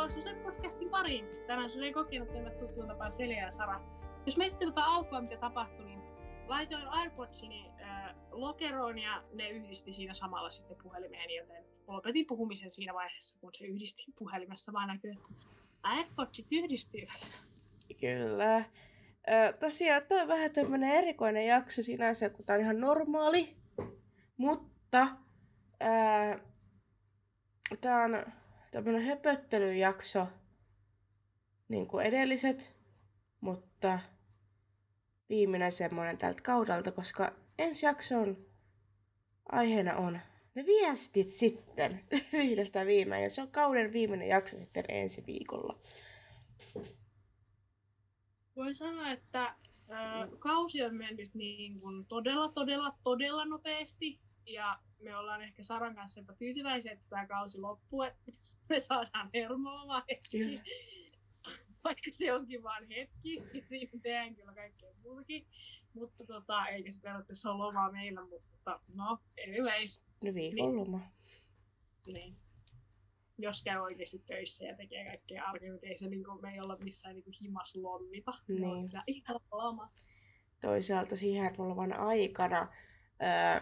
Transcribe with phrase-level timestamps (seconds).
[0.00, 1.24] Tervetuloa Suse podcastin pariin.
[1.46, 3.80] Tänään Suse kokenut teille tuttuun tapaan Selja ja Sara.
[4.26, 6.00] Jos me tätä alkua, mitä tapahtui, niin
[6.48, 12.94] laitoin AirPodsini äh, lokeroon ja ne yhdisti siinä samalla sitten puhelimeen, joten lopetin puhumisen siinä
[12.94, 15.28] vaiheessa, kun se yhdisti puhelimessa, vaan näkyy, että
[15.82, 17.32] AirPodsit yhdistyivät.
[18.00, 18.56] Kyllä.
[18.56, 23.56] Ö, tosiaan tämä on vähän tämmöinen erikoinen jakso sinänsä, kun tämä on ihan normaali,
[24.36, 25.08] mutta
[27.80, 28.39] tämä on
[28.70, 30.26] tämmöinen höpöttelyjakso,
[31.68, 32.76] niin kuin edelliset,
[33.40, 33.98] mutta
[35.28, 38.36] viimeinen semmoinen tältä kaudelta, koska ensi jakson
[39.52, 40.20] aiheena on
[40.54, 43.22] ne viestit sitten vihdosta viimein.
[43.22, 45.78] Ja se on kauden viimeinen jakso sitten ensi viikolla.
[48.56, 54.20] Voin sanoa, että äh, kausi on mennyt niin kuin todella, todella, todella nopeasti.
[54.46, 58.32] Ja me ollaan ehkä Saran kanssa jopa tyytyväisiä, että tämä kausi loppuu, että
[58.68, 60.62] me saadaan hermoamaan hetki.
[61.84, 65.46] Vaikka se onkin vain hetki, ja siinä tehdään kyllä kaikkea muutakin.
[65.94, 69.18] Mutta tota, eikä se periaatteessa ole lomaa meillä, mutta no,
[69.48, 70.02] anyways.
[70.24, 71.00] No viikonloma.
[72.06, 72.36] Niin.
[73.38, 76.60] Jos käy oikeasti töissä ja tekee kaikkea arkea, niin ei se niin kuin, me ei
[76.60, 78.32] olla missään niin kuin himas lomita.
[78.48, 78.84] Niin.
[78.84, 79.86] Sitä ihan loma.
[80.60, 82.68] Toisaalta siihen hermolovan aikana
[83.22, 83.60] öö,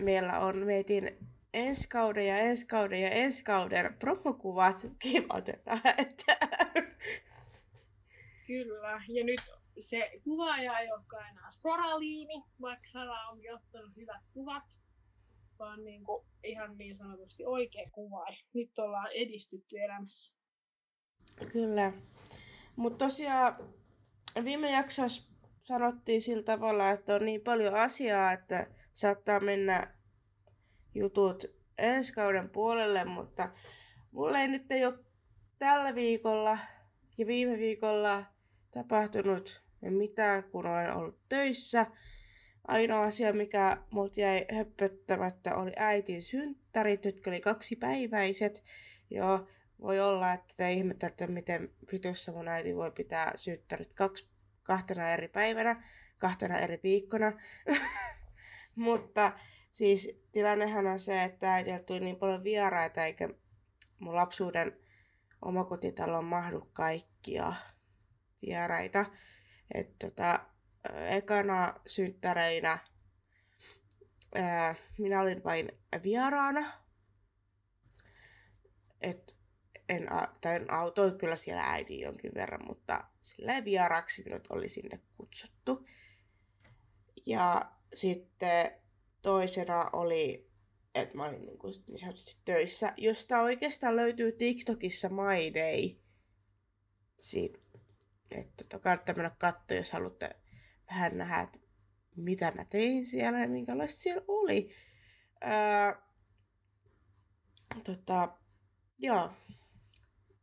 [0.00, 1.18] meillä on meitin
[1.54, 4.76] ensi kauden ja ensi kauden ja ensi kauden promokuvat
[5.32, 5.80] otetaan.
[5.98, 6.36] Että...
[8.46, 9.40] Kyllä, ja nyt
[9.80, 14.80] se kuvaaja ei olekaan enää Soraliini, vaikka Sara onkin ottanut hyvät kuvat,
[15.58, 18.36] vaan niin kuin ihan niin sanotusti oikea kuvaaja.
[18.54, 20.34] Nyt ollaan edistytty elämässä.
[21.52, 21.92] Kyllä.
[22.76, 23.56] Mutta tosiaan
[24.44, 29.94] viime jaksossa sanottiin sillä tavalla, että on niin paljon asiaa, että saattaa mennä
[30.94, 31.44] jutut
[31.78, 33.50] ensi kauden puolelle, mutta
[34.12, 34.98] mulla ei nyt ei ole
[35.58, 36.58] tällä viikolla
[37.18, 38.24] ja viime viikolla
[38.70, 41.86] tapahtunut mitään, kun olen ollut töissä.
[42.68, 48.64] Ainoa asia, mikä multa jäi höppöttämättä, oli äitin synttärit, jotka oli kaksipäiväiset.
[49.10, 49.48] Joo,
[49.80, 54.28] voi olla, että te ihmettelette, miten vitussa mun äiti voi pitää synttärit kaksi,
[54.62, 55.84] kahtena eri päivänä,
[56.18, 57.32] kahtena eri viikkona.
[58.80, 59.32] Mutta
[59.70, 63.28] siis tilannehan on se, että äitiltä tuli niin paljon vieraita, eikä
[63.98, 64.76] mun lapsuuden
[65.42, 67.52] omakotitaloon mahdu kaikkia
[68.46, 69.06] vieraita.
[69.74, 70.40] että tota,
[71.08, 72.78] ekana synttäreinä
[74.34, 76.72] ää, minä olin vain vieraana.
[79.00, 79.36] Et
[79.88, 80.08] en,
[80.40, 85.86] tai en autoin kyllä siellä äiti jonkin verran, mutta sillä vieraaksi minut oli sinne kutsuttu.
[87.26, 88.70] Ja sitten
[89.22, 90.50] toisena oli,
[90.94, 95.96] että mä olin niin, kuin, niin sanotusti töissä, josta oikeastaan löytyy TikTokissa My Day.
[97.20, 97.58] Siitä,
[98.30, 100.36] että tota, kannattaa mennä katsoa, jos haluatte
[100.90, 101.58] vähän nähdä, että
[102.16, 104.70] mitä mä tein siellä ja minkälaista siellä oli.
[105.40, 106.02] Ää,
[107.84, 108.36] tota,
[108.98, 109.30] joo.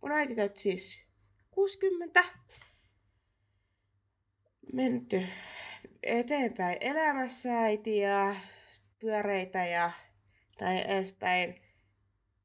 [0.02, 1.08] Mun äiti täytti siis
[1.52, 2.24] 60.
[4.74, 5.24] Menty
[6.08, 8.36] eteenpäin elämässä äiti ja
[9.00, 9.92] pyöreitä ja
[10.62, 11.62] näin edespäin.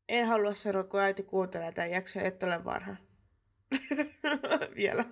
[0.09, 2.97] En halua sanoa, kun äiti kuuntelee tämän jakson, että ole vanha.
[4.77, 5.05] Vielä.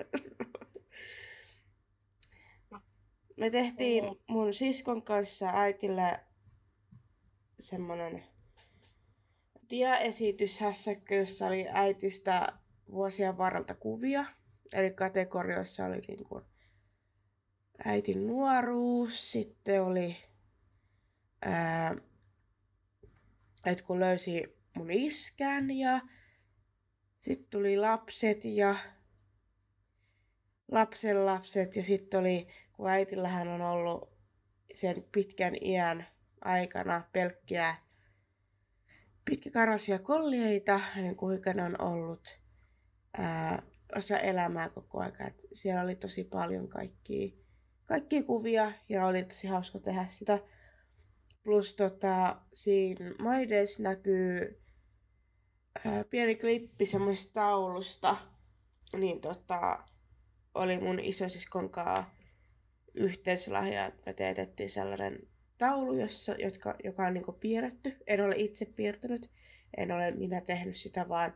[3.37, 6.21] Me tehtiin mun siskon kanssa äitille
[7.59, 8.25] semmonen
[9.71, 12.53] diaesityshässäkkö, jossa oli äitistä
[12.91, 14.25] vuosien varrelta kuvia.
[14.73, 16.45] Eli kategorioissa oli niin kuin
[17.85, 20.17] äitin nuoruus, sitten oli
[21.43, 21.97] ää,
[23.67, 26.01] että kun löysi mun iskän ja
[27.21, 28.77] sitten tuli lapset ja
[30.73, 34.11] lapsen lapset ja sitten oli, kun äitillähän on ollut
[34.75, 36.07] sen pitkän iän
[36.45, 37.75] aikana pelkkiä
[39.25, 42.41] pitkäkarvaisia kollieita, niin kuinka ne on ollut
[43.19, 43.63] ää,
[43.97, 45.33] osa elämää koko ajan.
[45.53, 47.40] Siellä oli tosi paljon kaikkia,
[47.91, 50.39] kaikkia kuvia ja oli tosi hauska tehdä sitä.
[51.43, 54.63] Plus tota, siinä maideissa näkyy
[55.87, 58.17] ää, pieni klippi semmoisesta taulusta.
[58.97, 59.85] Niin tota,
[60.55, 62.05] oli mun isosiskon kanssa
[62.95, 65.19] yhteislahja, että me teetettiin sellainen
[65.59, 67.97] taulu, jossa, jotka, joka on niinku piirretty.
[68.07, 69.31] En ole itse piirtänyt,
[69.77, 71.35] en ole minä tehnyt sitä, vaan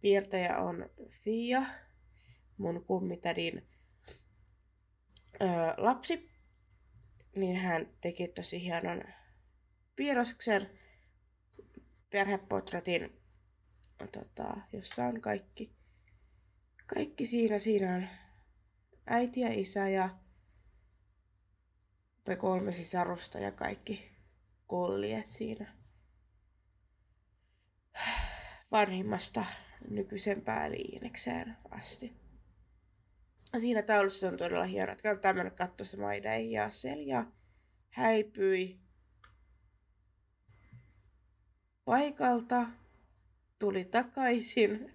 [0.00, 1.62] piirtäjä on Fia,
[2.56, 3.71] mun kummitädin
[5.76, 6.30] lapsi.
[7.36, 9.02] Niin hän teki tosi hienon
[9.96, 10.70] piirroksen
[12.10, 13.22] perhepotretin
[14.12, 15.72] tota, jossa on kaikki,
[16.86, 17.58] kaikki siinä.
[17.58, 18.06] Siinä on
[19.06, 20.18] äiti ja isä ja
[22.26, 24.10] me kolme sisarusta ja kaikki
[24.66, 25.74] kolliet siinä
[28.72, 29.44] vanhimmasta
[29.90, 32.21] nykyisempään liinekseen asti.
[33.60, 37.24] Siinä taulussa on todella hieno, että kannattaa mennä katsoa se Maidei ja Selja
[37.90, 38.80] häipyi
[41.84, 42.66] paikalta,
[43.58, 44.90] tuli takaisin.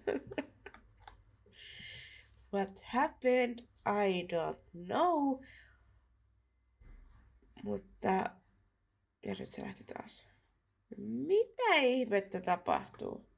[2.54, 3.58] What happened?
[3.86, 5.40] I don't know.
[7.62, 8.30] Mutta...
[9.26, 10.26] Ja nyt se lähti taas.
[10.96, 13.28] Mitä ihmettä tapahtuu?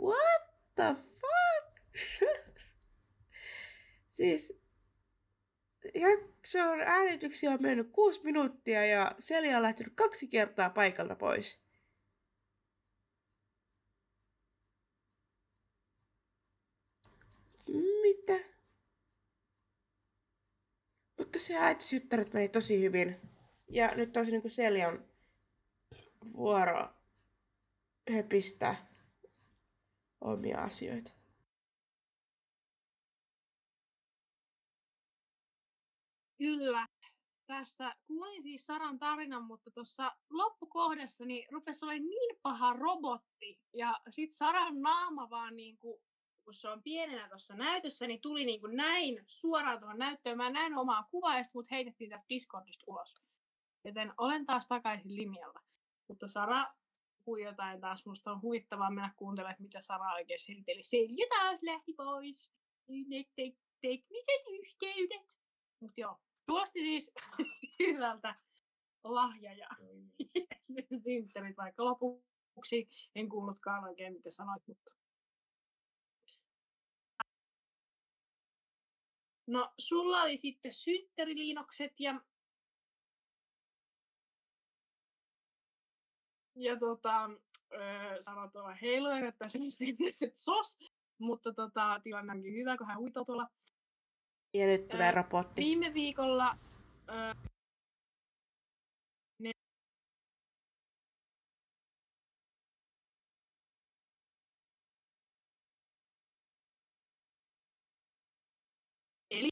[0.00, 0.42] What
[0.74, 2.40] the fuck?
[4.16, 4.52] siis
[5.94, 11.60] jakson äänityksiä on mennyt kuusi minuuttia ja Selja on lähtenyt kaksi kertaa paikalta pois.
[18.02, 18.44] Mitä?
[21.18, 23.16] Mutta se äitisyttäret meni tosi hyvin.
[23.68, 25.04] Ja nyt tosi niin Seljan
[26.36, 26.88] vuoro
[28.10, 28.86] höpistää
[30.20, 31.15] omia asioita.
[36.38, 36.88] Kyllä.
[37.46, 43.60] Tässä kuulin siis Saran tarinan, mutta tuossa loppukohdassa niin rupesi olemaan niin paha robotti.
[43.72, 46.02] Ja sitten Saran naama vaan niin kuin,
[46.44, 50.36] kun se on pienenä tuossa näytössä, niin tuli niin kuin näin suoraan tuohon näyttöön.
[50.36, 53.14] Mä näin omaa kuvaa ja mut heitettiin tästä Discordista ulos.
[53.84, 55.60] Joten olen taas takaisin linjalla.
[56.08, 56.66] Mutta Sara
[57.24, 58.06] puhui jotain taas.
[58.06, 60.82] Musta on huvittavaa mennä kuuntelemaan, mitä Sara oikein seliteli.
[60.82, 62.50] Selja taas lähti pois.
[62.88, 65.38] Ne te- tekniset yhteydet.
[65.80, 67.10] Mutta joo, tuosti siis
[67.78, 68.34] hyvältä
[69.04, 69.68] lahja ja
[71.04, 74.96] synttärit, vaikka lopuksi en kuullutkaan oikein, mitä sanoit, mutta
[79.46, 82.20] No, sulla oli sitten synttäriliinokset ja
[86.56, 87.30] ja tota,
[87.72, 89.46] öö, sanoi tuolla heilojen, että
[90.32, 90.78] sos,
[91.18, 93.48] mutta tota, tilanne onkin hyvä, kun hän uitoo tuolla.
[94.56, 95.62] Ja nyt tulee raportti.
[95.62, 96.58] Viime viikolla
[97.10, 97.34] öö,
[99.38, 99.50] ne
[109.30, 109.48] Eli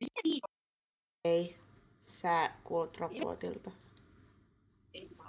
[0.00, 0.52] viime viikolla
[1.24, 1.56] Ei,
[2.04, 3.70] sä kuulut robotilta.
[4.94, 5.24] ei mä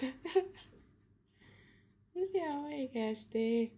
[2.14, 3.72] Mitä oikeesti?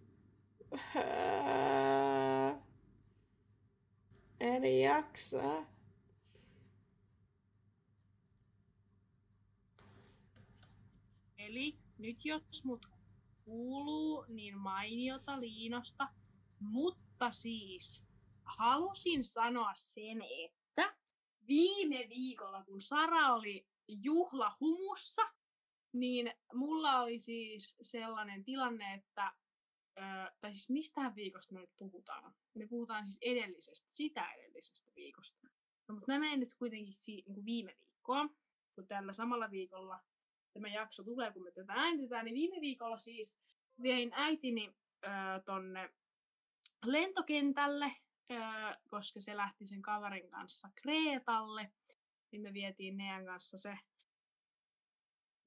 [4.43, 5.65] En jaksa.
[11.37, 12.85] Eli nyt jos mut
[13.45, 16.07] kuuluu, niin mainiota Liinosta.
[16.59, 18.05] Mutta siis
[18.43, 20.95] halusin sanoa sen, että
[21.47, 25.21] viime viikolla, kun Sara oli juhlahumussa,
[25.93, 29.31] niin mulla oli siis sellainen tilanne, että
[30.41, 32.33] Tai siis mistään viikosta me nyt puhutaan.
[32.53, 35.47] Me puhutaan siis edellisestä, sitä edellisestä viikosta.
[35.87, 38.29] No, mutta mä menen nyt kuitenkin si- niin kuin viime viikkoa,
[38.75, 39.99] kun tällä samalla viikolla
[40.53, 43.39] tämä jakso tulee, kun me tätä äänitetään, niin viime viikolla siis
[43.83, 45.07] vein äitini ö,
[45.45, 45.89] tonne
[46.85, 47.91] lentokentälle,
[48.31, 48.35] ö,
[48.89, 51.71] koska se lähti sen kaverin kanssa Kreetalle.
[52.31, 53.77] Niin me vietiin Nean kanssa se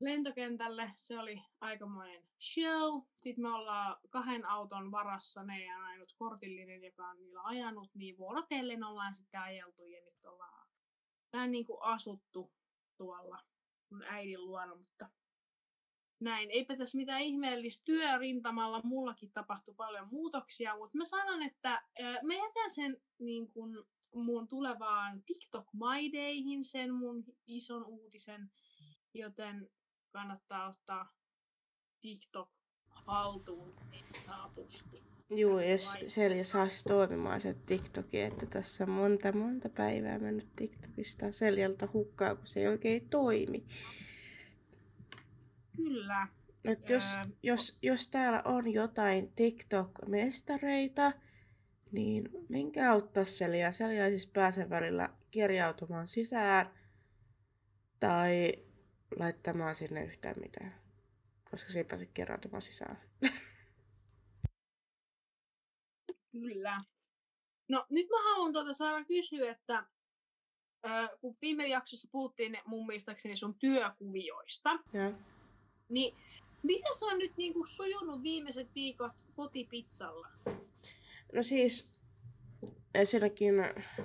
[0.00, 0.92] lentokentälle.
[0.96, 3.02] Se oli aikamoinen show.
[3.20, 8.18] Sitten me ollaan kahden auton varassa, ne ja ainut kortillinen, joka on niillä ajanut, niin
[8.18, 10.68] vuorotellen ollaan sitten ajeltu ja nyt ollaan
[11.30, 12.52] tää niin kuin asuttu
[12.96, 13.38] tuolla
[13.90, 15.10] mun äidin luona, mutta
[16.20, 16.50] näin.
[16.50, 21.82] Eipä tässä mitään ihmeellistä työrintamalla, mullakin tapahtui paljon muutoksia, mutta mä sanon, että
[22.22, 23.84] mä jätän sen niin kuin
[24.14, 28.50] mun tulevaan TikTok My Dayhin, sen mun ison uutisen,
[29.14, 29.70] joten
[30.16, 31.12] kannattaa ottaa
[32.00, 32.48] TikTok
[32.88, 35.04] haltuun niin.
[35.30, 35.96] Juu, tässä jos.
[36.06, 42.34] Selja saisi toimimaan se TikToki, että tässä on monta monta päivää mennyt TikTokista Seljalta hukkaa,
[42.34, 43.66] kun se ei oikein toimi.
[45.76, 46.28] Kyllä.
[46.64, 51.12] Et jos, Öö, jos, jos täällä on jotain TikTok-mestareita,
[51.92, 53.72] niin minkä auttaa Selja.
[53.72, 56.70] Selja ei siis pääse välillä kirjautumaan sisään
[58.00, 58.65] tai
[59.18, 60.74] laittamaan sinne yhtään mitään,
[61.50, 62.98] koska se ei pääse kirjautumaan sisään.
[66.32, 66.82] Kyllä.
[67.68, 69.86] No nyt mä haluan tuota saada kysyä, että
[70.86, 75.12] ö, kun viime jaksossa puhuttiin mun mielestäkseni sun työkuvioista, Ja.
[75.88, 76.16] niin
[76.62, 80.28] Miten se on nyt niinku sujunut viimeiset viikot kotipizzalla?
[81.32, 81.92] No siis,
[82.94, 83.54] ensinnäkin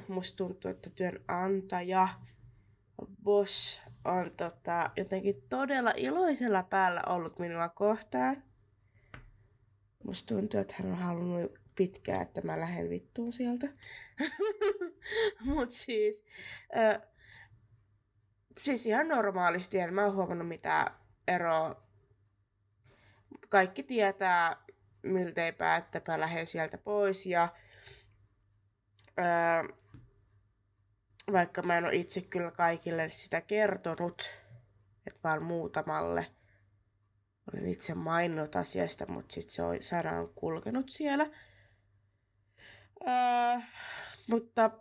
[0.08, 2.08] musta tuntuu, että työnantaja,
[3.24, 8.43] boss on tota, jotenkin todella iloisella päällä ollut minua kohtaan.
[10.03, 13.67] Musta tuntuu, että hän on halunnut pitkään, että mä lähden vittuun sieltä.
[15.46, 16.25] Mut siis,
[16.77, 17.08] ö,
[18.62, 20.96] siis ihan normaalisti en mä oon huomannut mitään
[21.27, 21.84] eroa.
[23.50, 24.58] Kaikki tietää
[25.03, 27.50] milteipä, että mä lähden sieltä pois ja
[29.20, 29.74] ö,
[31.32, 34.22] vaikka mä en ole itse kyllä kaikille sitä kertonut,
[35.08, 36.26] että vaan muutamalle
[37.54, 41.30] olen itse maininnut asiasta, mutta sitten se on, sana on kulkenut siellä.
[43.08, 43.60] Öö,
[44.28, 44.72] mutta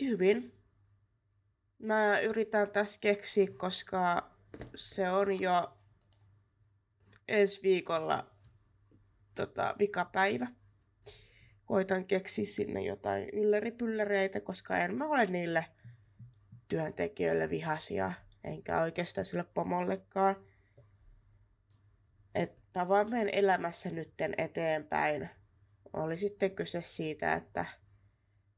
[0.00, 0.52] hyvin.
[1.78, 4.30] Mä yritän tässä keksiä, koska
[4.74, 5.78] se on jo
[7.28, 8.30] ensi viikolla
[9.34, 10.46] tota, vikapäivä.
[11.64, 15.64] Koitan keksiä sinne jotain ylläripylläreitä, koska en mä ole niille
[16.68, 18.12] työntekijöille vihasia,
[18.44, 20.36] enkä oikeastaan sille pomollekaan.
[22.34, 25.30] Että vaan menen elämässä nytten eteenpäin
[25.92, 27.64] oli sitten kyse siitä, että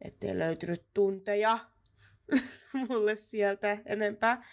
[0.02, 1.58] ettei löytynyt tunteja
[2.88, 4.44] mulle sieltä enempää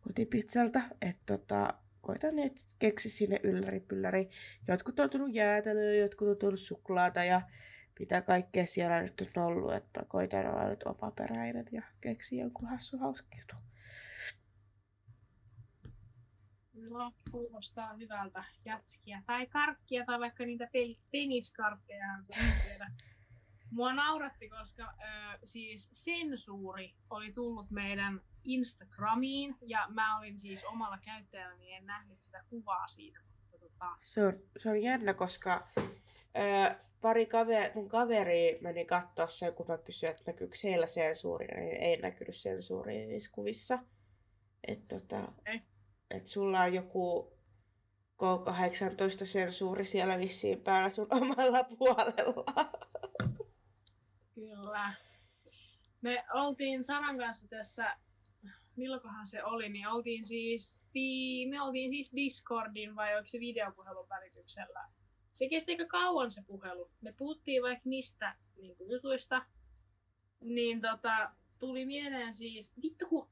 [0.00, 0.80] kotipizzalta.
[1.02, 4.30] Että tota, koitan nyt keksi sinne ylläri pylläri.
[4.68, 7.40] Jotkut on tullut jäätelöä, jotkut on tullut suklaata ja
[8.00, 9.74] mitä kaikkea siellä nyt on ollut.
[9.74, 13.56] Että koitan olla nyt omaperäinen ja keksi jonkun hassu hauska juttu.
[16.72, 19.22] No, kuulostaa hyvältä jätskiä.
[19.26, 22.06] Tai karkkia tai vaikka niitä pe- peniskarkkeja.
[23.70, 30.98] Mua nauratti, koska äh, siis sensuuri oli tullut meidän Instagramiin ja mä olin siis omalla
[30.98, 33.20] käyttäjälläni, en nähnyt sitä kuvaa siitä.
[33.50, 33.96] Mutta tota...
[34.00, 35.68] se, on, se on jännä, koska
[37.00, 41.82] pari kaveri, mun kaveri meni katsoa sen, kun mä kysyin, että näkyykö heillä sensuuria, niin
[41.82, 43.78] ei näkynyt sensuuria niissä kuvissa.
[44.68, 45.60] että tota, okay
[46.10, 47.32] että sulla on joku
[48.22, 52.70] K18-sensuuri siellä vissiin päällä sun omalla puolella.
[54.34, 54.94] Kyllä.
[56.00, 57.96] Me oltiin Saran kanssa tässä,
[58.76, 60.84] milloinkohan se oli, niin oltiin siis,
[61.50, 64.84] me oltiin siis Discordin vai onko se videopuhelun välityksellä.
[65.32, 66.90] Se kesti aika kauan se puhelu.
[67.00, 69.46] Me puhuttiin vaikka mistä niin jutuista.
[70.40, 73.28] Niin tota, tuli mieleen siis, vittu kun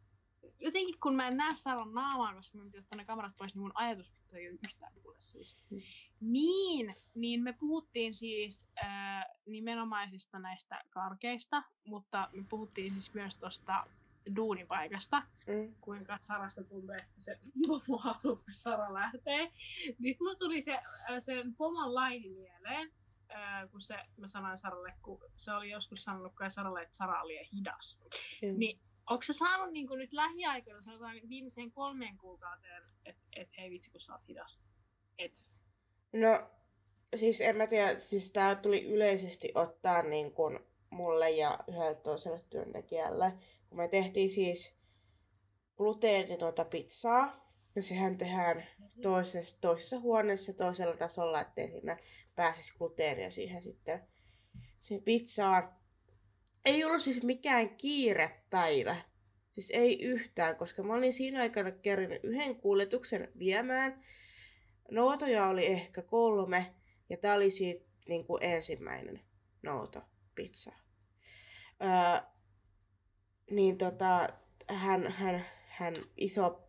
[0.60, 3.62] jotenkin kun mä en näe Saran naamaa, koska mä piti ottaa ne kamerat pois, niin
[3.62, 5.66] mun ajatus ei ole yhtään kuule siis.
[5.70, 5.80] Mm.
[6.20, 13.86] Niin, niin me puhuttiin siis äh, nimenomaisista näistä karkeista, mutta me puhuttiin siis myös tuosta
[14.36, 15.74] duunipaikasta, mm.
[15.80, 17.38] kuinka Sarasta tuntuu, että se
[17.88, 19.52] muotuu, kun Sara lähtee.
[19.98, 20.78] Niin mulla tuli se,
[21.18, 22.92] sen pomon laini mieleen,
[23.34, 27.22] äh, kun se, mä sanoin Saralle, kun se oli joskus sanonut kai Saralle, että Sara
[27.22, 28.00] oli hidas.
[28.42, 28.58] Mm.
[28.58, 28.80] Niin
[29.10, 34.00] Onko se saanut niin nyt lähiaikoina, sanotaan viimeiseen kolmeen kuukauteen, että et, hei vitsi kun
[34.00, 34.64] sä oot hidas?
[35.18, 35.32] Et.
[36.12, 36.50] No,
[37.14, 40.58] siis en mä tiedä, siis tää tuli yleisesti ottaa niin kuin
[40.98, 43.32] mulle ja yhdelle toiselle työntekijälle.
[43.68, 44.78] Kun me tehtiin siis
[45.76, 49.02] gluteenitonta pizzaa, ja sehän tehdään mm-hmm.
[49.02, 51.96] toisessa, toisessa huoneessa toisella tasolla, ettei siinä
[52.36, 54.02] pääsisi gluteenia siihen sitten
[54.78, 55.72] siihen pizzaan
[56.64, 58.96] ei ollut siis mikään kiirepäivä.
[59.52, 64.04] Siis ei yhtään, koska mä olin siinä aikana kerinyt yhden kuljetuksen viemään.
[64.90, 66.74] Noutoja oli ehkä kolme,
[67.10, 69.20] ja tää oli siitä niin kuin ensimmäinen
[69.62, 70.02] nouto
[70.34, 70.72] pizza.
[71.82, 72.28] Öö,
[73.50, 74.28] niin tota,
[74.68, 76.68] hän, hän, hän iso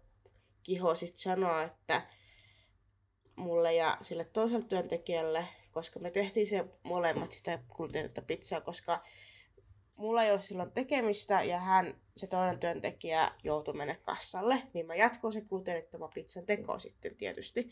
[0.64, 2.08] kiho sit sanoi, että
[3.36, 9.04] mulle ja sille toiselle työntekijälle, koska me tehtiin se molemmat sitä kuljetettua pizzaa, koska
[9.96, 14.96] mulla ei ole silloin tekemistä ja hän, se toinen työntekijä, joutui mennä kassalle, niin mä
[14.96, 17.72] jatkoin sen gluteenittoman pizzan tekoa sitten tietysti.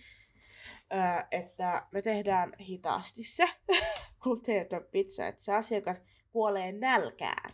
[0.94, 1.00] Öö,
[1.32, 3.50] että me tehdään hitaasti se
[4.22, 6.02] gluteeniton pizza, että se asiakas
[6.38, 7.52] kuolee nälkään.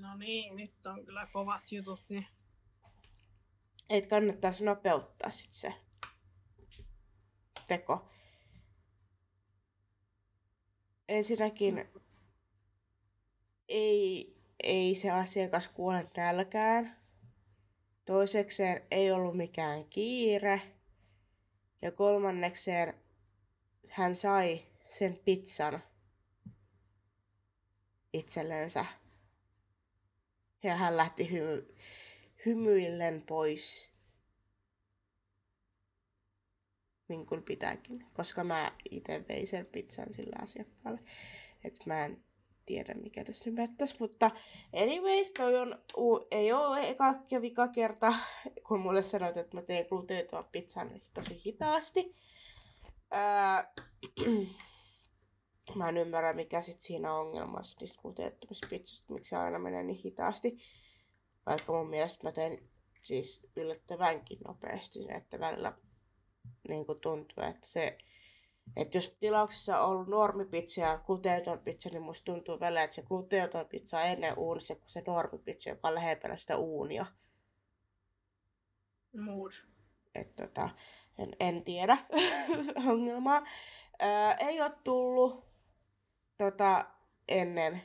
[0.00, 2.04] No niin, nyt on kyllä kovat jutut.
[2.10, 2.26] Niin.
[3.90, 5.74] Et kannattaisi nopeuttaa sit se
[7.68, 8.08] teko.
[11.08, 11.88] Ensinnäkin
[13.68, 16.96] ei, ei se asiakas kuole nälkään.
[18.04, 20.62] Toisekseen ei ollut mikään kiire.
[21.82, 22.94] Ja kolmannekseen
[23.88, 25.89] hän sai sen pizzan
[28.12, 28.84] itsellensä.
[30.62, 31.74] Ja hän lähti hymy,
[32.46, 33.90] hymyillen pois.
[37.10, 41.00] niin kuin pitääkin, koska mä itse vein sen pizzan sillä asiakkaalle.
[41.64, 42.24] Että mä en
[42.66, 44.30] tiedä, mikä tässä nyt mutta
[44.72, 45.80] anyways, toi on,
[46.30, 48.14] ei ole eka ja vika kerta,
[48.68, 52.16] kun mulle sanoit, että mä teen gluteeniton pizzan tosi hitaasti.
[53.10, 53.72] Ää,
[55.74, 59.82] mä en ymmärrä, mikä sit siinä on ongelmassa niistä gluteenittomista pizzoista, miksi se aina menee
[59.82, 60.58] niin hitaasti.
[61.46, 62.58] Vaikka mun mielestä mä teen
[63.02, 65.72] siis yllättävänkin nopeasti, että välillä
[66.68, 67.98] niin tuntuu, että se
[68.76, 73.02] että jos tilauksessa on ollut normipizza ja gluteeniton pizza, niin musta tuntuu välillä, että se
[73.02, 77.06] gluteeniton pizza on ennen uunissa kuin se normipizza, joka on lähempänä sitä uunia.
[79.16, 79.52] Mood.
[80.14, 80.70] että tota,
[81.18, 81.96] en, en tiedä
[82.90, 83.42] ongelmaa.
[83.98, 85.49] Ää, ei ole tullut
[86.44, 86.84] tota,
[87.28, 87.82] ennen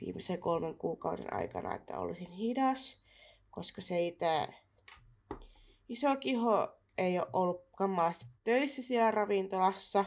[0.00, 3.02] viimeisen kolmen kuukauden aikana, että olisin hidas,
[3.50, 4.48] koska se itse
[5.88, 10.04] iso kiho ei ole ollut kamalasti töissä siellä ravintolassa.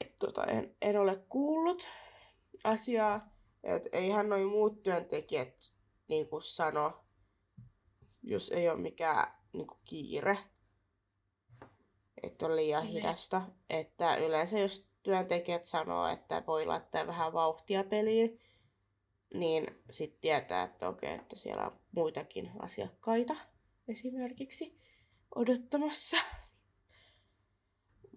[0.00, 1.88] Et tota, en, en ole kuullut
[2.64, 3.32] asiaa.
[3.62, 5.72] Et eihän noin muut työntekijät
[6.08, 7.04] niin kuin sano,
[8.22, 10.38] jos ei ole mikään niin kuin kiire,
[12.22, 12.92] että on liian Niin.
[12.92, 13.42] hidasta.
[13.70, 18.40] Että yleensä jos työntekijät sanoo, että voi laittaa vähän vauhtia peliin,
[19.34, 23.34] niin sitten tietää, että okei, että siellä on muitakin asiakkaita
[23.88, 24.78] esimerkiksi
[25.34, 26.16] odottamassa.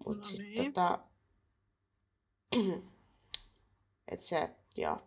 [0.06, 0.64] Mut No niin.
[0.64, 0.98] tota...
[4.12, 4.98] et se, joo.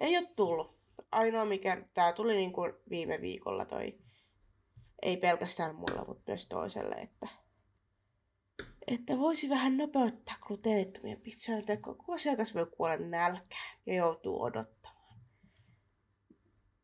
[0.00, 0.78] Ei ole tullut.
[1.12, 3.98] Ainoa mikä, tää tuli niinku viime viikolla toi,
[5.02, 7.28] ei pelkästään mulla, mutta myös toiselle, että
[8.94, 14.98] että voisi vähän nopeuttaa gluteenittomien pizzojen tekoa, kun asiakas voi kuolla nälkään ja joutuu odottamaan.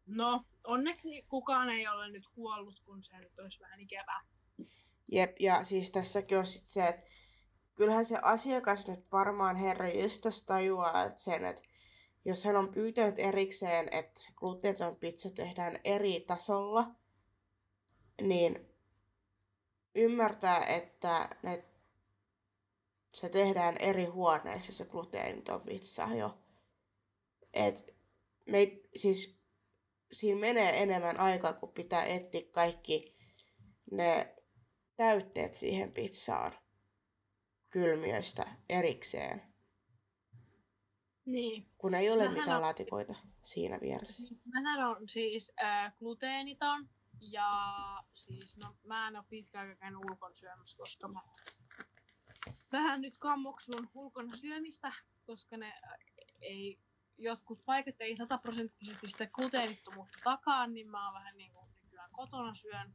[0.06, 4.20] No, onneksi kukaan ei ole nyt kuollut, kun se nyt olisi vähän ikävää.
[5.12, 7.06] Jep, ja siis tässäkin on sit se, että
[7.74, 11.62] kyllähän se asiakas nyt varmaan herra jestas tajuaa että sen, että
[12.24, 16.86] jos hän on pyytänyt erikseen, että se gluteeniton pizza tehdään eri tasolla,
[18.22, 18.68] niin
[19.94, 21.64] ymmärtää, että ne,
[23.14, 26.38] se tehdään eri huoneissa se gluteeniton pizza jo.
[27.52, 27.96] Et
[28.46, 28.58] me,
[28.96, 29.40] siis
[30.12, 33.16] siinä menee enemmän aikaa, kun pitää etsiä kaikki
[33.90, 34.34] ne
[34.96, 36.52] täytteet siihen pizzaan
[37.70, 39.42] kylmiöstä erikseen,
[41.26, 41.70] Niin.
[41.78, 44.26] kun ei ole Mähän mitään on- laatikoita siinä vieressä.
[44.26, 46.88] Siis mähän on siis äh, gluteeniton
[47.20, 47.50] ja
[48.12, 51.20] siis no mä en ole pitkään käynyt ulkona syömässä, koska mä
[52.74, 54.92] vähän nyt kammoksun ulkona syömistä,
[55.26, 55.98] koska ne äh,
[56.40, 56.78] ei,
[57.18, 62.54] jotkut paikat ei sataprosenttisesti sitä gluteenittomuutta takaa, niin mä oon vähän niin kuin nykyään kotona
[62.54, 62.94] syön.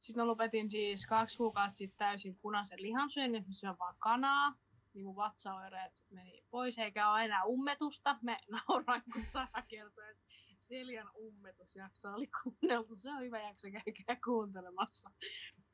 [0.00, 4.54] Sitten mä lopetin siis kaksi kuukautta sitten täysin punaisen lihansyönnin, että mä syön vaan kanaa.
[4.94, 8.16] Niin mun vatsaoireet meni pois, eikä ole enää ummetusta.
[8.22, 10.24] Me nauroin, kun Sara kertoi, että
[10.58, 12.96] Seljan ummetusjakso oli kuunneltu.
[12.96, 15.10] Se on hyvä jakso, käykää kuuntelemassa.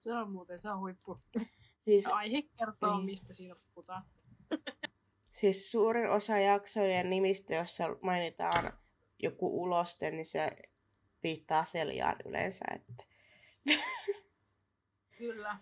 [0.01, 1.19] Se on muuten, se on huippu.
[1.87, 3.05] Siis, Aihe kertoo, Niin.
[3.05, 4.03] mistä siinä puhutaan.
[5.39, 8.73] siis suurin osa jaksojen nimistä, jossa mainitaan
[9.19, 10.51] joku uloste, niin se
[11.23, 12.65] viittaa seljaan yleensä.
[12.75, 13.05] Että.
[15.19, 15.59] Kyllä.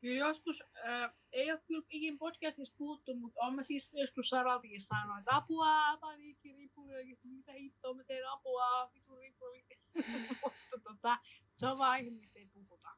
[0.00, 4.80] Kyllä joskus, äh, ei ole kyllä ikin podcastissa puhuttu, mutta olen mä siis joskus Saraltakin
[4.80, 9.64] sanonut, että apua, paniikki, ripuli oikeesti, mitä hittoa mä teen apua, vitu ripuli.
[10.44, 11.18] mutta tota,
[11.56, 11.98] se on vaan
[12.34, 12.88] ei puhuta.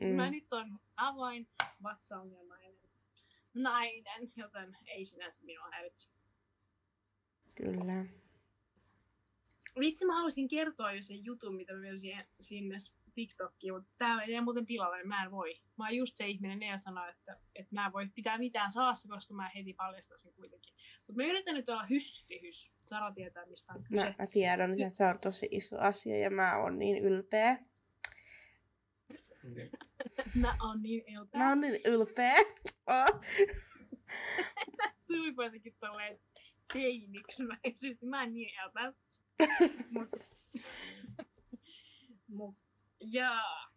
[0.00, 0.08] Mm.
[0.08, 1.48] Mä nyt on avoin
[1.82, 2.74] vatsaongelmainen
[3.54, 6.08] nainen, joten ei sinänsä minua häiritse.
[7.54, 8.04] kyllä.
[9.80, 12.76] Vitsi, mä haluaisin kertoa jo sen jutun, mitä mä vielä siihen, sinne
[13.14, 15.60] TikTokkiin, mutta täällä ei muuten pilalle, niin mä en voi.
[15.78, 19.08] Mä oon just se ihminen, ne sanoo, että, että mä en voi pitää mitään salassa,
[19.08, 20.74] koska mä heti paljastan sen kuitenkin.
[21.06, 22.72] Mutta mä yritän nyt olla hyssy hys.
[22.80, 24.04] Sara tietää, mistä on kyse.
[24.04, 27.58] Mä, mä tiedän, että se on tosi iso asia ja mä oon niin ylpeä.
[30.40, 31.40] Mä oon niin ylpeä.
[31.40, 32.34] Mä oon niin ylpeä.
[32.86, 33.20] Oh.
[35.06, 36.20] Tulipa jotenkin tolleen
[36.72, 37.42] teiniksi.
[37.44, 38.88] Mä, siis, mä en niin ylpeä.
[39.90, 40.08] Mut,
[42.28, 42.54] mut,
[43.00, 43.72] jaa.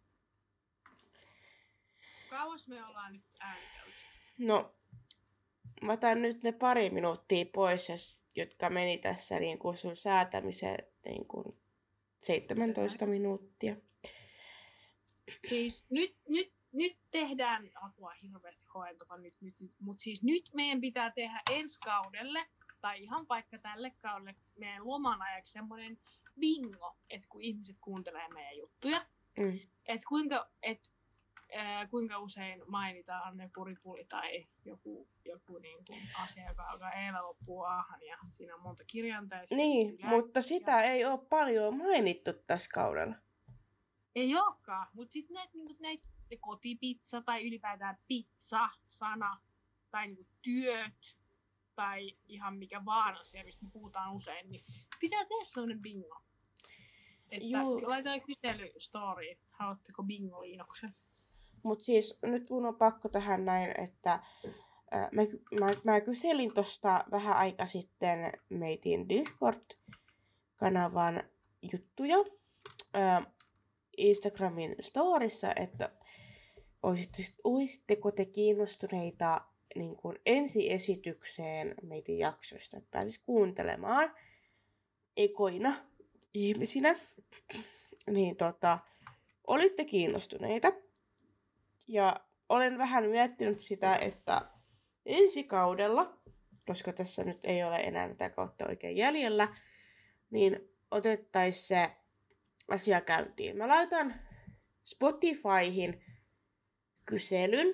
[2.30, 3.92] Kauas me ollaan nyt äänitelty.
[4.38, 4.76] No,
[5.82, 10.86] mä otan nyt ne pari minuuttia pois, jos- jotka meni tässä niin kuin sun säätämiseen
[11.06, 11.58] niin kuin
[12.24, 13.76] 17 minuuttia.
[15.48, 20.50] Siis nyt, nyt, nyt tehdään, apua hirveästi hoen tota nyt, nyt, nyt mutta siis nyt
[20.54, 22.46] meidän pitää tehdä ensi kaudelle,
[22.82, 26.00] tai ihan vaikka tälle kaudelle, meidän loman ajaksi semmoinen
[26.40, 29.06] bingo, että kun ihmiset kuuntelee meidän juttuja,
[29.40, 29.60] Mm.
[29.86, 30.90] että kuinka, että
[31.56, 37.24] ää, kuinka usein mainitaan ne puripuli tai joku, joku niin kuin asia, joka alkaa eellä
[37.24, 39.36] loppuu aahan ja siinä on monta kirjainta.
[39.36, 43.16] ja Niin, mutta sitä ei ole paljon mainittu tässä kaudella.
[44.16, 49.42] Ei olekaan, mutta sitten näitä niinku, näit, kotipizza tai ylipäätään pizza-sana
[49.92, 51.18] tai niinku, työt
[51.76, 54.62] tai ihan mikä vaan asia, mistä me puhutaan usein, niin
[55.00, 56.22] pitää tehdä sellainen bingo.
[57.32, 57.90] Että Juu.
[57.90, 60.96] laitetaan kysely storyin, haluatteko bingo-liinoksen?
[61.64, 64.20] Mutta siis nyt mun on pakko tähän näin, että
[65.12, 65.22] mä,
[65.60, 71.24] mä, mä kyselin tuosta vähän aika sitten meitin Discord-kanavan
[71.72, 72.18] juttuja
[72.94, 73.35] ää,
[73.98, 75.92] Instagramin storissa, että
[77.44, 79.42] olisitteko te kiinnostuneita
[79.76, 84.12] niin kuin ensiesitykseen meitin jaksoista, että pääsis kuuntelemaan
[85.18, 85.76] ekoina
[86.34, 87.00] ihmisinä.
[88.10, 88.80] Niin tota,
[89.48, 90.72] olitte kiinnostuneita.
[91.88, 92.16] Ja
[92.50, 94.42] olen vähän miettinyt sitä, että
[95.06, 96.18] ensi kaudella,
[96.68, 99.56] koska tässä nyt ei ole enää tätä kautta oikein jäljellä,
[100.30, 101.92] niin otettaisiin se
[102.68, 103.58] asia käyntiin.
[103.58, 104.16] Mä laitan
[104.84, 106.04] Spotifyhin
[107.06, 107.68] kyselyn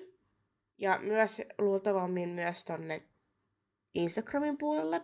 [0.78, 3.02] ja myös luultavammin myös tonne
[3.94, 5.02] Instagramin puolelle.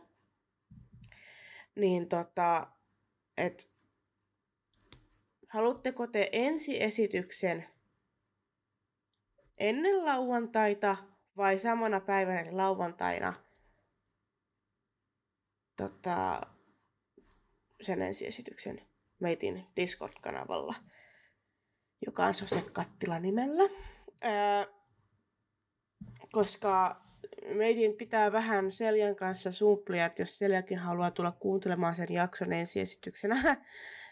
[1.76, 2.66] Niin tota,
[3.36, 3.64] että
[5.48, 7.66] haluatteko te ensiesityksen
[9.58, 10.96] ennen lauantaita
[11.36, 13.34] vai samana päivänä eli lauantaina
[15.76, 16.40] tota,
[17.80, 18.88] sen ensiesityksen
[19.20, 20.74] meitin Discord-kanavalla,
[22.06, 23.70] joka on Sose Kattila nimellä.
[26.32, 27.02] Koska
[27.54, 33.36] meitin pitää vähän Seljan kanssa sumplia, että jos Seljakin haluaa tulla kuuntelemaan sen jakson ensiesityksenä,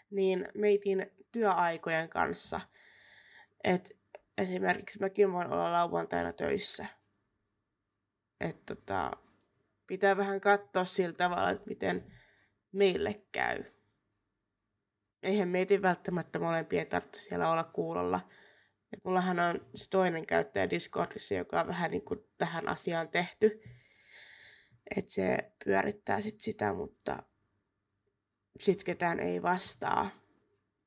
[0.09, 2.61] niin meitin työaikojen kanssa.
[3.63, 3.97] Et
[4.37, 6.85] esimerkiksi mäkin voin olla lauantaina töissä.
[8.41, 9.11] Et tota,
[9.87, 12.13] pitää vähän katsoa sillä tavalla, että miten
[12.71, 13.63] meille käy.
[15.23, 18.29] Eihän meitin välttämättä molempien tarvitse siellä olla kuulolla.
[18.93, 23.61] Et mullahan on se toinen käyttäjä Discordissa, joka on vähän niin kuin tähän asiaan tehty.
[24.95, 27.23] Että se pyörittää sit sitä, mutta
[28.59, 30.09] sit ketään ei vastaa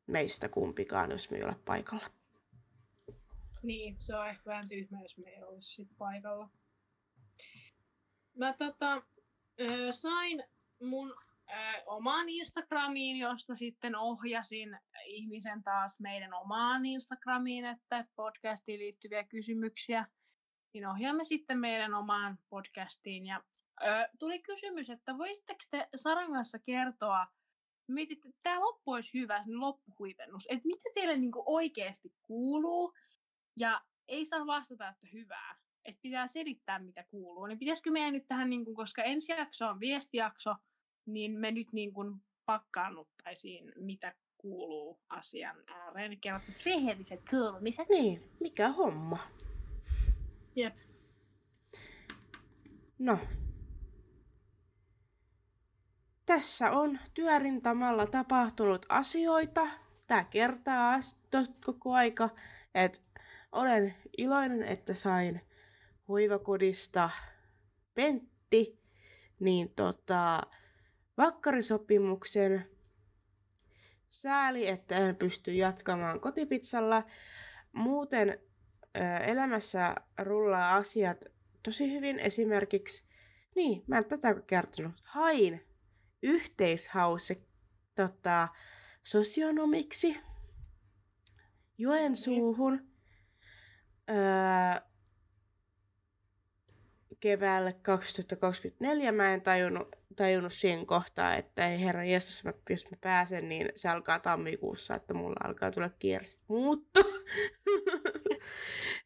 [0.06, 2.06] meistä kumpikaan, jos me ei ole paikalla.
[3.62, 6.50] Niin, se on ehkä vähän tyhmä, jos me ei olisi sit paikalla.
[8.34, 9.02] Mä tota,
[9.90, 10.44] sain
[10.82, 11.14] mun
[11.86, 20.06] omaan Instagramiin, josta sitten ohjasin ihmisen taas meidän omaan Instagramiin, että podcastiin liittyviä kysymyksiä,
[20.72, 23.26] niin ohjaamme sitten meidän omaan podcastiin.
[23.26, 23.42] Ja
[23.82, 27.26] ö, tuli kysymys, että voisitteko te Saran kanssa kertoa,
[28.10, 32.94] että tämä loppu olisi hyvä, se loppuhuipennus, että mitä teille niinku oikeasti kuuluu,
[33.56, 35.56] ja ei saa vastata, että hyvää.
[35.84, 37.46] Että pitää selittää, mitä kuuluu.
[37.46, 40.54] Niin pitäisikö meidän nyt tähän, niin koska ensi jakso on viestijakso,
[41.06, 42.14] niin me nyt niin kuin
[42.46, 46.20] pakkaannuttaisiin, mitä kuuluu asian ääreen.
[46.20, 47.88] Kerrottaisiin rehelliset kuulumiset.
[47.88, 49.18] Niin, mikä homma?
[50.56, 50.76] Jep.
[52.98, 53.18] No.
[56.26, 59.68] Tässä on työrintamalla tapahtunut asioita.
[60.06, 60.98] Tää kertaa
[61.30, 62.28] tosta koko aika,
[62.74, 63.00] että
[63.52, 65.40] olen iloinen, että sain
[66.08, 67.10] hoivakodista
[67.94, 68.80] Pentti,
[69.40, 70.40] niin tota,
[71.20, 72.66] vakkarisopimuksen
[74.08, 77.04] sääli, että en pysty jatkamaan kotipizzalla.
[77.72, 78.28] Muuten
[78.96, 81.24] ö, elämässä rullaa asiat
[81.62, 82.18] tosi hyvin.
[82.18, 83.04] Esimerkiksi,
[83.56, 85.66] niin, mä en tätä kertonut, hain
[86.22, 87.42] yhteishause
[87.94, 88.48] tota,
[89.02, 90.20] sosionomiksi
[91.78, 92.90] Joensuuhun
[94.10, 94.80] öö,
[97.20, 99.12] keväälle 2024.
[99.12, 103.72] Mä en tajunnut, tajunnut siinä kohtaa, että ei herra jestas, mä, jos mä pääsen, niin
[103.74, 107.00] se alkaa tammikuussa, että mulla alkaa tulla kiersit muutto.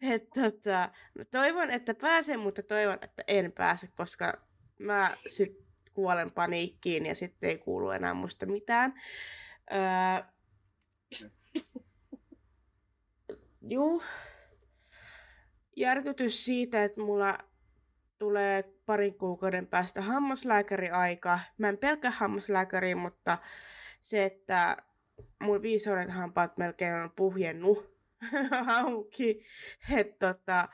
[0.02, 4.32] Et, tota, mä toivon, että pääsen, mutta toivon, että en pääse, koska
[4.78, 5.64] mä sit
[5.94, 8.94] kuolen paniikkiin ja sitten ei kuulu enää musta mitään.
[9.72, 10.24] Öö,
[13.62, 14.02] juu.
[15.76, 17.38] Järkytys siitä, että mulla
[18.18, 21.40] tulee parin kuukauden päästä hammaslääkäriaika.
[21.58, 23.38] Mä en pelkää hammaslääkäriä, mutta
[24.00, 24.76] se, että
[25.42, 27.98] mun viisauden hampaat melkein on puhjennut
[28.82, 29.44] auki.
[29.96, 30.68] Että tota,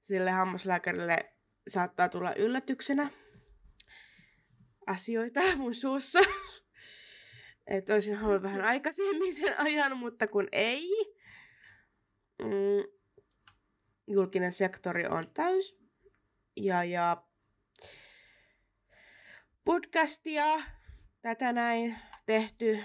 [0.00, 1.32] sille hammaslääkärille
[1.68, 3.10] saattaa tulla yllätyksenä
[4.86, 6.18] asioita mun suussa.
[7.66, 10.88] Että olisin halunnut vähän aikaisemmin sen ajan, mutta kun ei.
[12.42, 12.98] Mm,
[14.06, 15.79] julkinen sektori on täys.
[16.56, 17.24] Ja, ja
[19.64, 20.44] podcastia
[21.22, 22.84] tätä näin tehty.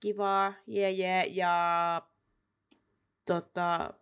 [0.00, 2.02] Kivaa, jee, jee, ja
[3.26, 3.94] tota,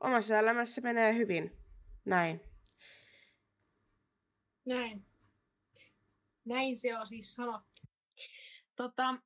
[0.00, 1.56] omassa elämässä menee hyvin.
[2.04, 2.40] Näin.
[4.64, 5.06] Näin.
[6.44, 7.82] Näin se on siis sanottu.
[8.76, 9.18] Tota,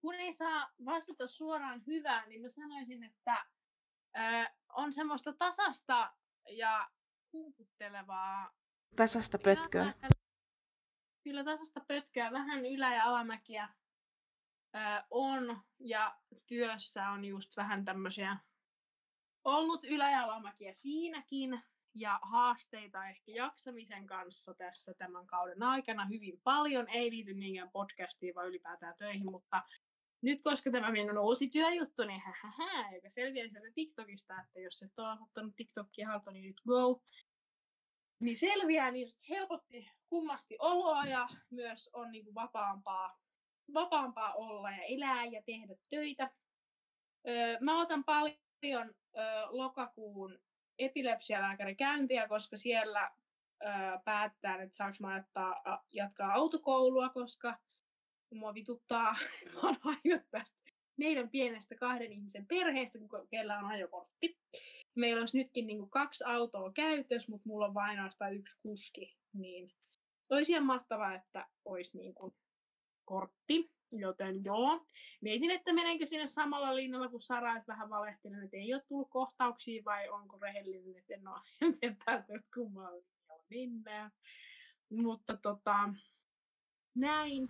[0.00, 3.46] kun ei saa vastata suoraan hyvään, niin mä sanoisin, että
[4.72, 6.12] on semmoista tasasta
[6.48, 6.90] ja
[7.30, 8.50] kumputtelevaa.
[8.96, 9.94] Tasasta pötköä.
[11.24, 13.68] Kyllä tasasta pötköä, vähän ylä- ja alamäkiä
[15.10, 18.36] on, ja työssä on just vähän tämmöisiä
[19.44, 21.62] ollut ylä- ja alamäkiä siinäkin,
[21.94, 26.88] ja haasteita ehkä jaksamisen kanssa tässä tämän kauden aikana hyvin paljon.
[26.88, 29.62] Ei liity niinkään podcastiin, vaan ylipäätään töihin, mutta
[30.22, 34.98] nyt koska tämä minun uusi työjuttu, niin hähähä, joka selviää sieltä TikTokista, että jos et
[34.98, 37.02] ole ottanut TikTokia haltuun, niin nyt go.
[38.20, 43.18] Niin selviää, niin helpotti kummasti oloa ja myös on niin kuin vapaampaa,
[43.74, 46.30] vapaampaa olla ja elää ja tehdä töitä.
[47.28, 50.38] Öö, mä otan paljon öö, lokakuun
[50.78, 53.10] epilepsialääkärikäyntiä, koska siellä
[53.64, 53.70] öö,
[54.04, 57.58] päättää, että saanko mä jatkaa, jatkaa autokoulua, koska
[58.34, 59.16] mua vituttaa,
[59.62, 59.76] on
[60.30, 60.60] tästä
[61.00, 62.98] meidän pienestä kahden ihmisen perheestä,
[63.30, 64.38] kellä on ajokortti.
[64.94, 69.16] Meillä olisi nytkin niin kuin kaksi autoa käytössä, mutta mulla on vain ainoastaan yksi kuski,
[69.32, 69.72] niin
[70.30, 72.34] olisi ihan mahtavaa, että olisi niin kuin
[73.04, 73.70] kortti.
[73.92, 74.86] Joten joo,
[75.20, 79.10] mietin, että menenkö sinne samalla linjalla kuin Sara, että vähän valehtelen, että ei ole tullut
[79.10, 81.40] kohtauksia vai onko rehellinen, että en ole
[82.04, 83.04] päättänyt kummalla
[83.50, 84.10] linjalla.
[84.90, 85.94] Mutta tota,
[86.94, 87.48] näin.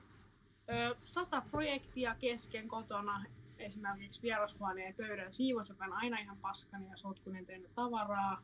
[1.04, 3.24] Sata projektia kesken kotona,
[3.58, 8.42] esimerkiksi vierashuoneen pöydän siivos, joka on aina ihan paskani ja sotkunen tehnyt tavaraa.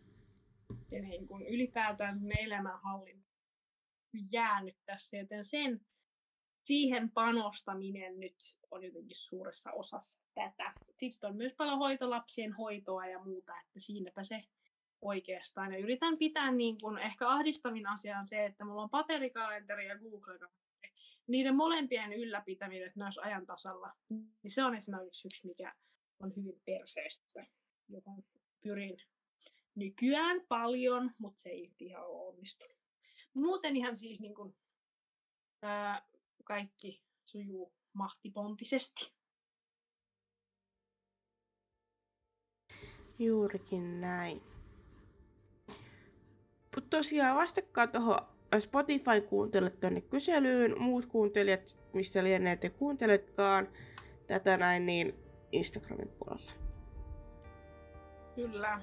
[0.90, 3.26] Ja niin kun ylipäätään semmoinen elämänhallinta
[4.32, 5.80] jäänyt tässä, joten sen
[6.62, 8.36] siihen panostaminen nyt
[8.70, 10.72] on jotenkin suuressa osassa tätä.
[10.96, 14.44] Sitten on myös paljon hoitolapsien hoitoa ja muuta, että siinäpä se
[15.00, 15.72] oikeastaan.
[15.72, 19.98] Ja yritän pitää, niin kun, ehkä ahdistavin asia on se, että mulla on paperikalenteri ja
[19.98, 20.65] Google-kalenteri.
[21.26, 23.92] Niiden molempien ylläpitäminen myös ajan tasalla,
[24.42, 25.74] niin se on esimerkiksi yksi, mikä
[26.20, 27.46] on hyvin perseestä,
[27.88, 28.24] johon
[28.62, 28.96] pyrin
[29.74, 32.76] nykyään paljon, mutta se ei ihan ole onnistunut.
[33.34, 34.56] Muuten ihan siis niin kun,
[35.62, 36.08] ää,
[36.44, 39.12] kaikki sujuu mahtipontisesti.
[43.18, 44.40] Juurikin näin.
[46.74, 53.68] Mutta tosiaan vastakkaan tuohon Spotify kuuntelet tuonne kyselyyn, muut kuuntelijat, mistä lienee te kuunteletkaan
[54.26, 55.14] tätä näin, niin
[55.52, 56.52] Instagramin puolella.
[58.34, 58.80] Kyllä.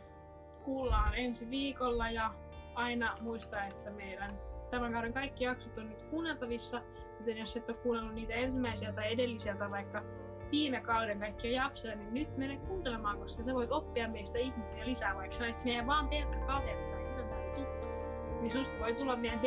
[0.66, 2.34] Kuullaan ensi viikolla ja
[2.76, 4.40] aina muista, että meidän
[4.72, 6.82] tämän kauden kaikki jaksot on nyt kuunneltavissa,
[7.20, 10.04] joten jos et ole kuunnellut niitä ensimmäisiä tai edellisiä tai vaikka
[10.52, 15.16] viime kauden kaikkia jaksoja, niin nyt mene kuuntelemaan, koska sä voit oppia meistä ihmisiä lisää,
[15.16, 17.03] vaikka sä olisit meidän vaan pelkkä kaveri
[18.44, 19.40] Niin susta voi tulla meidän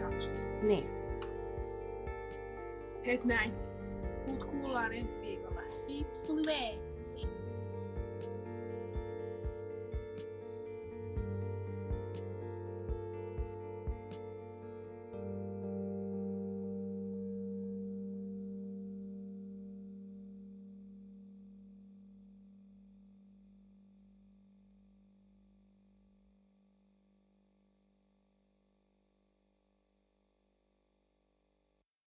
[0.00, 0.46] jaksot.
[0.62, 0.90] Niin.
[3.04, 3.52] Et näin.
[4.28, 5.60] Mut kuullaan ensi viikolla.
[5.86, 6.87] Kiitos sulle!